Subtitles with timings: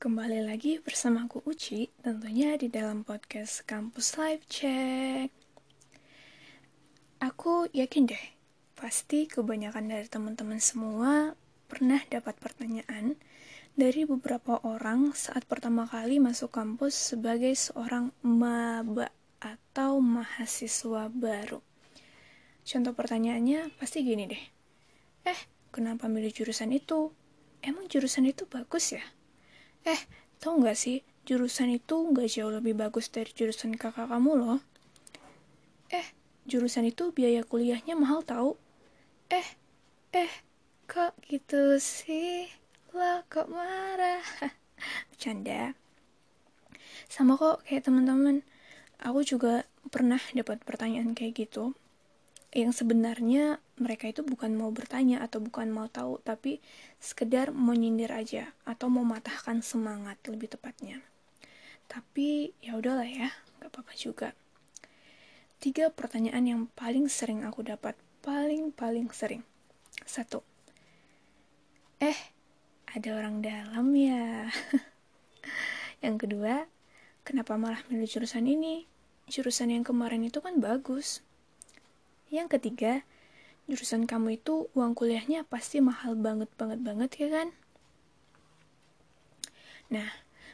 [0.00, 5.28] Kembali lagi bersamaku Uci, tentunya di dalam podcast Kampus Live Check.
[7.20, 8.24] Aku yakin deh,
[8.80, 11.36] pasti kebanyakan dari teman-teman semua
[11.68, 13.20] pernah dapat pertanyaan
[13.76, 21.60] dari beberapa orang saat pertama kali masuk kampus sebagai seorang maba atau mahasiswa baru.
[22.64, 24.44] Contoh pertanyaannya pasti gini deh.
[25.28, 27.12] Eh, kenapa milih jurusan itu?
[27.60, 29.04] Emang jurusan itu bagus ya?
[29.84, 30.00] Eh,
[30.40, 34.58] tau gak sih, jurusan itu gak jauh lebih bagus dari jurusan kakak kamu loh.
[35.88, 36.06] Eh,
[36.44, 38.60] jurusan itu biaya kuliahnya mahal tau.
[39.32, 39.48] Eh,
[40.12, 40.32] eh,
[40.84, 42.50] kok gitu sih?
[42.92, 44.20] Lah, kok marah?
[45.08, 45.72] Bercanda.
[47.08, 48.44] Sama kok kayak teman-teman.
[49.00, 51.72] Aku juga pernah dapat pertanyaan kayak gitu
[52.50, 56.58] yang sebenarnya mereka itu bukan mau bertanya atau bukan mau tahu tapi
[56.98, 60.98] sekedar mau nyindir aja atau mau matahkan semangat lebih tepatnya.
[61.86, 64.34] Tapi ya udahlah ya nggak apa-apa juga.
[65.62, 69.46] Tiga pertanyaan yang paling sering aku dapat paling paling sering.
[70.02, 70.42] Satu
[72.02, 72.18] eh
[72.90, 74.50] ada orang dalam ya?
[76.04, 76.66] Yang kedua
[77.22, 78.90] kenapa malah milih jurusan ini?
[79.30, 81.22] Jurusan yang kemarin itu kan bagus
[82.30, 83.02] yang ketiga,
[83.66, 87.48] jurusan kamu itu uang kuliahnya pasti mahal banget banget banget ya kan?
[89.90, 90.10] Nah,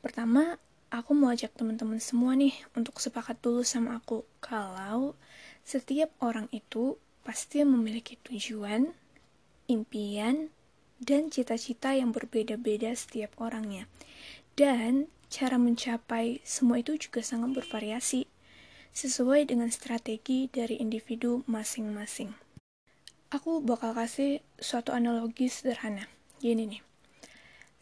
[0.00, 0.56] pertama
[0.88, 5.12] aku mau ajak teman-teman semua nih untuk sepakat dulu sama aku kalau
[5.60, 8.96] setiap orang itu pasti memiliki tujuan,
[9.68, 10.48] impian,
[10.96, 13.84] dan cita-cita yang berbeda-beda setiap orangnya.
[14.56, 18.24] Dan cara mencapai semua itu juga sangat bervariasi
[18.96, 22.32] sesuai dengan strategi dari individu masing-masing.
[23.28, 26.08] Aku bakal kasih suatu analogi sederhana.
[26.40, 26.82] Gini nih.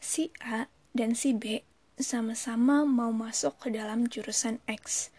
[0.03, 1.63] Si A dan si B
[1.97, 5.15] sama-sama mau masuk ke dalam jurusan X.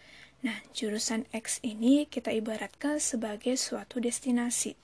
[0.46, 4.78] Nah, jurusan X ini kita ibaratkan sebagai suatu destinasi.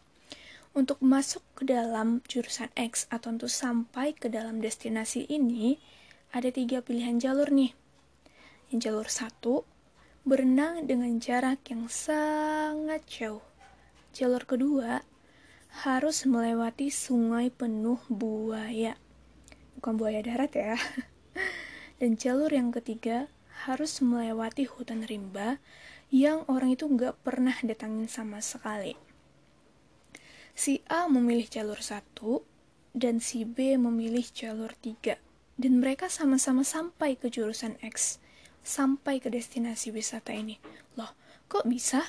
[0.74, 5.78] Untuk masuk ke dalam jurusan X atau untuk sampai ke dalam destinasi ini,
[6.34, 7.78] ada tiga pilihan jalur nih.
[8.74, 9.54] Yang jalur satu
[10.24, 13.44] berenang dengan jarak yang sangat jauh.
[14.16, 15.04] Jalur kedua
[15.84, 18.96] harus melewati sungai penuh buaya.
[19.76, 20.80] Bukan buaya darat ya.
[22.00, 23.28] Dan jalur yang ketiga
[23.68, 25.60] harus melewati hutan rimba
[26.08, 28.96] yang orang itu nggak pernah datangin sama sekali.
[30.56, 32.48] Si A memilih jalur satu
[32.96, 35.20] dan si B memilih jalur tiga.
[35.60, 38.23] Dan mereka sama-sama sampai ke jurusan X
[38.64, 40.58] sampai ke destinasi wisata ini.
[40.96, 41.12] Loh,
[41.52, 42.02] kok bisa?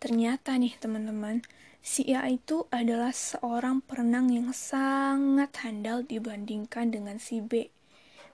[0.00, 1.44] Ternyata nih teman-teman,
[1.84, 7.68] si A itu adalah seorang perenang yang sangat handal dibandingkan dengan si B.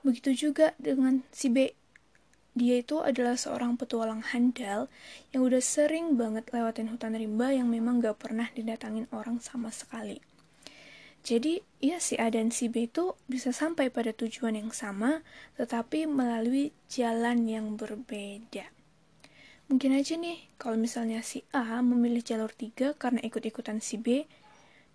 [0.06, 1.74] Begitu juga dengan si B.
[2.56, 4.88] Dia itu adalah seorang petualang handal
[5.34, 10.22] yang udah sering banget lewatin hutan rimba yang memang gak pernah didatangin orang sama sekali.
[11.26, 15.26] Jadi, ya si A dan si B itu bisa sampai pada tujuan yang sama,
[15.58, 18.70] tetapi melalui jalan yang berbeda.
[19.66, 24.30] Mungkin aja nih, kalau misalnya si A memilih jalur 3 karena ikut-ikutan si B,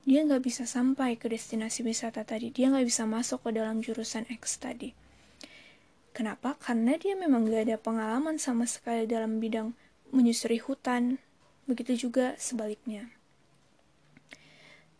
[0.08, 2.48] dia nggak bisa sampai ke destinasi wisata tadi.
[2.56, 4.96] Dia nggak bisa masuk ke dalam jurusan X tadi.
[6.16, 6.56] Kenapa?
[6.56, 9.75] Karena dia memang nggak ada pengalaman sama sekali dalam bidang
[10.16, 11.19] menyusuri hutan.
[11.68, 13.12] Begitu juga sebaliknya.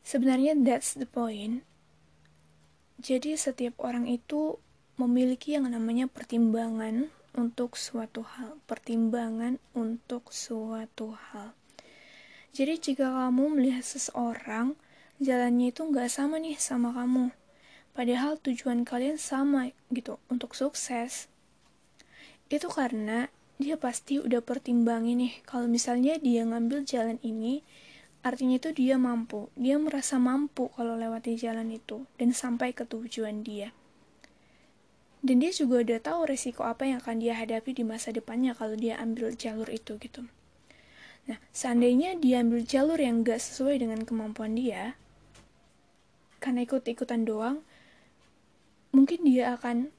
[0.02, 1.66] Sebenarnya that's the point.
[3.02, 4.62] Jadi setiap orang itu
[5.02, 11.56] memiliki yang namanya pertimbangan untuk suatu hal, pertimbangan untuk suatu hal.
[12.52, 14.76] Jadi jika kamu melihat seseorang,
[15.24, 17.32] jalannya itu nggak sama nih sama kamu.
[17.96, 21.32] Padahal tujuan kalian sama gitu, untuk sukses.
[22.52, 27.64] Itu karena dia pasti udah pertimbangin nih, kalau misalnya dia ngambil jalan ini,
[28.22, 33.42] Artinya itu dia mampu, dia merasa mampu kalau lewati jalan itu dan sampai ke tujuan
[33.42, 33.74] dia.
[35.22, 38.78] Dan dia juga udah tahu resiko apa yang akan dia hadapi di masa depannya kalau
[38.78, 40.26] dia ambil jalur itu gitu.
[41.30, 44.98] Nah, seandainya dia ambil jalur yang gak sesuai dengan kemampuan dia,
[46.42, 47.62] karena ikut-ikutan doang,
[48.90, 49.94] mungkin dia akan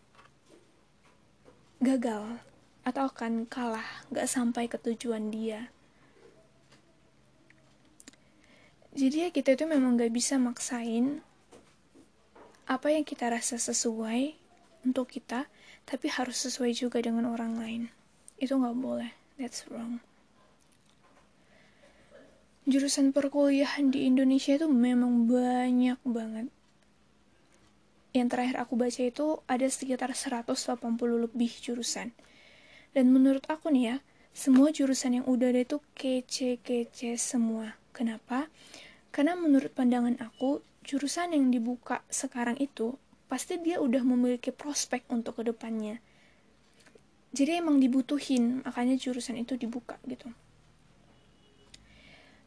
[1.78, 2.42] gagal
[2.82, 5.70] atau akan kalah, gak sampai ke tujuan dia.
[8.92, 11.24] Jadi ya kita itu memang gak bisa maksain
[12.68, 14.36] apa yang kita rasa sesuai
[14.84, 15.48] untuk kita
[15.88, 17.82] tapi harus sesuai juga dengan orang lain
[18.38, 19.10] itu gak boleh
[19.40, 19.98] that's wrong
[22.68, 26.46] jurusan perkuliahan di Indonesia itu memang banyak banget
[28.12, 30.68] yang terakhir aku baca itu ada sekitar 180
[31.16, 32.12] lebih jurusan.
[32.92, 33.96] Dan menurut aku nih ya,
[34.36, 37.72] semua jurusan yang udah ada itu kece-kece semua.
[37.92, 38.48] Kenapa?
[39.12, 42.96] Karena menurut pandangan aku, jurusan yang dibuka sekarang itu
[43.30, 46.00] pasti dia udah memiliki prospek untuk ke depannya.
[47.32, 50.28] Jadi emang dibutuhin, makanya jurusan itu dibuka gitu.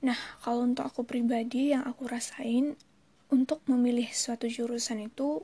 [0.06, 2.78] Nah, kalau untuk aku pribadi yang aku rasain,
[3.34, 5.42] untuk memilih suatu jurusan itu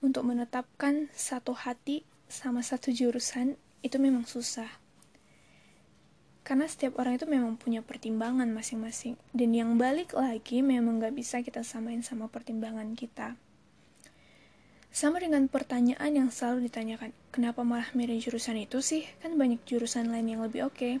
[0.00, 4.83] untuk menetapkan satu hati sama satu jurusan itu memang susah.
[6.44, 9.16] Karena setiap orang itu memang punya pertimbangan masing-masing.
[9.32, 13.34] Dan yang balik lagi memang gak bisa kita samain sama pertimbangan kita.
[14.94, 19.02] Sama dengan pertanyaan yang selalu ditanyakan, kenapa malah milih jurusan itu sih?
[19.24, 20.76] Kan banyak jurusan lain yang lebih oke.
[20.76, 20.94] Okay.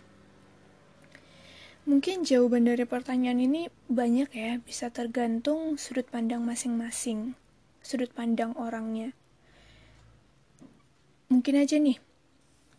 [1.84, 7.36] Mungkin jawaban dari pertanyaan ini banyak ya, bisa tergantung sudut pandang masing-masing
[7.84, 9.12] sudut pandang orangnya.
[11.28, 12.00] Mungkin aja nih,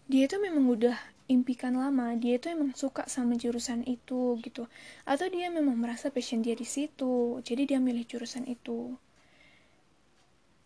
[0.10, 4.70] dia itu memang udah impikan lama, dia itu emang suka sama jurusan itu gitu.
[5.08, 8.98] Atau dia memang merasa passion dia di situ, jadi dia milih jurusan itu.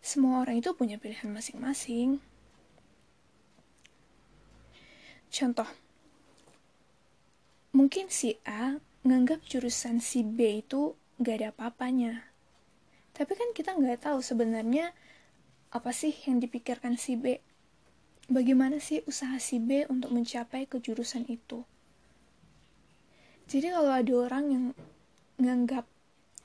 [0.00, 2.20] Semua orang itu punya pilihan masing-masing.
[5.30, 5.68] Contoh,
[7.70, 12.30] mungkin si A nganggap jurusan si B itu gak ada apa-apanya
[13.20, 14.96] tapi kan kita nggak tahu sebenarnya
[15.70, 17.36] apa sih yang dipikirkan si B
[18.30, 21.66] bagaimana sih usaha si B untuk mencapai kejurusan itu?
[23.50, 24.64] Jadi kalau ada orang yang
[25.42, 25.84] nganggap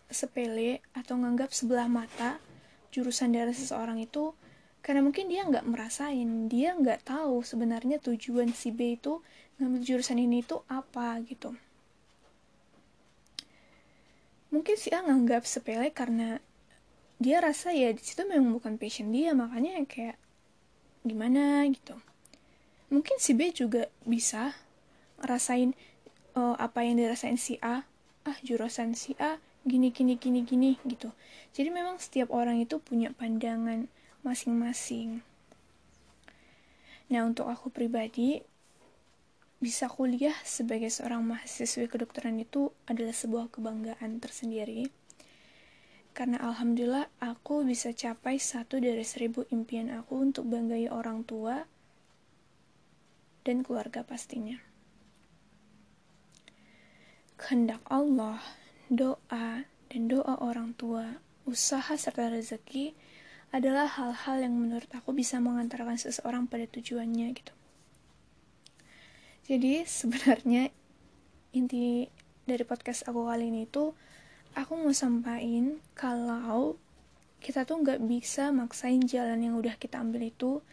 [0.09, 2.41] sepele atau nganggap sebelah mata
[2.89, 4.33] jurusan dari seseorang itu
[4.81, 9.21] karena mungkin dia nggak merasain dia nggak tahu sebenarnya tujuan si B itu
[9.61, 11.53] ngambil jurusan ini itu apa gitu.
[14.49, 16.41] Mungkin si A nganggap sepele karena
[17.21, 20.17] dia rasa ya di situ memang bukan passion dia makanya kayak
[21.05, 21.93] gimana gitu.
[22.89, 24.57] Mungkin si B juga bisa
[25.21, 25.77] rasain
[26.33, 27.85] uh, apa yang dirasain si A.
[28.25, 31.13] Ah jurusan si A gini gini gini gini gitu.
[31.53, 33.85] Jadi memang setiap orang itu punya pandangan
[34.25, 35.21] masing-masing.
[37.13, 38.41] Nah untuk aku pribadi
[39.61, 44.89] bisa kuliah sebagai seorang mahasiswi kedokteran itu adalah sebuah kebanggaan tersendiri
[46.15, 51.67] karena alhamdulillah aku bisa capai satu dari seribu impian aku untuk banggai orang tua
[53.43, 54.55] dan keluarga pastinya.
[57.35, 58.39] Kehendak Allah,
[58.87, 62.95] doa, dan doa orang tua, usaha serta rezeki
[63.51, 67.53] adalah hal-hal yang menurut aku bisa mengantarkan seseorang pada tujuannya gitu.
[69.51, 70.71] Jadi sebenarnya
[71.51, 72.07] inti
[72.47, 73.91] dari podcast aku kali ini itu
[74.55, 76.79] aku mau sampaikan kalau
[77.43, 80.63] kita tuh nggak bisa maksain jalan yang udah kita ambil itu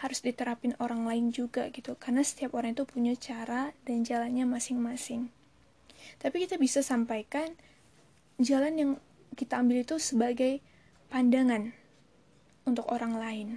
[0.00, 1.98] harus diterapin orang lain juga gitu.
[1.98, 5.28] Karena setiap orang itu punya cara dan jalannya masing-masing.
[6.22, 7.52] Tapi kita bisa sampaikan
[8.40, 8.90] jalan yang
[9.36, 10.62] kita ambil itu sebagai
[11.12, 11.74] pandangan
[12.64, 13.48] untuk orang lain.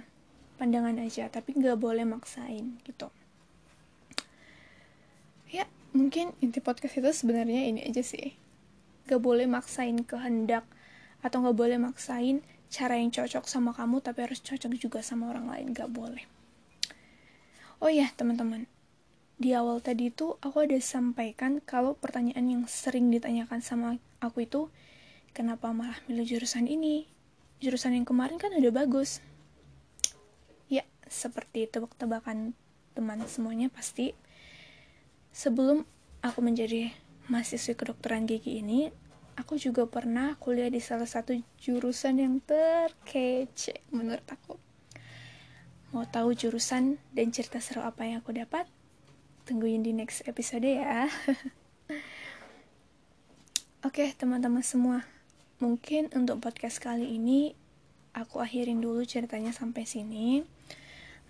[0.60, 3.08] Pandangan aja tapi nggak boleh maksain gitu.
[5.48, 5.64] Ya
[5.96, 8.45] mungkin inti podcast itu sebenarnya ini aja sih
[9.06, 10.66] gak boleh maksain kehendak
[11.22, 15.46] atau gak boleh maksain cara yang cocok sama kamu tapi harus cocok juga sama orang
[15.48, 15.66] lain.
[15.72, 16.26] Gak boleh.
[17.78, 18.66] Oh ya teman-teman.
[19.36, 24.72] Di awal tadi itu aku ada sampaikan kalau pertanyaan yang sering ditanyakan sama aku itu
[25.36, 27.04] kenapa malah milih jurusan ini?
[27.60, 29.20] Jurusan yang kemarin kan udah bagus.
[30.72, 32.56] Ya seperti tebak-tebakan
[32.96, 34.16] teman semuanya pasti.
[35.36, 35.84] Sebelum
[36.24, 36.96] aku menjadi
[37.26, 38.90] mahasiswi kedokteran gigi ini,
[39.36, 44.56] aku juga pernah kuliah di salah satu jurusan yang terkece menurut aku.
[45.94, 48.66] Mau tahu jurusan dan cerita seru apa yang aku dapat?
[49.46, 51.06] Tungguin di next episode ya.
[53.86, 55.06] Oke, teman-teman semua.
[55.62, 57.54] Mungkin untuk podcast kali ini
[58.12, 60.42] aku akhirin dulu ceritanya sampai sini.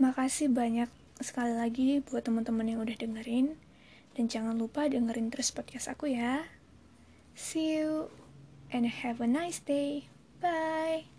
[0.01, 0.89] Makasih banyak
[1.21, 3.66] sekali lagi buat teman-teman yang udah dengerin.
[4.17, 6.49] Dan jangan lupa dengerin terus podcast aku ya.
[7.37, 8.09] See you
[8.73, 10.09] and have a nice day.
[10.41, 11.16] Bye.